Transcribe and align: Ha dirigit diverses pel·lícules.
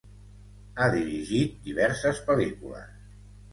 Ha 0.77 0.87
dirigit 0.95 1.53
diverses 1.69 2.25
pel·lícules. 2.33 3.01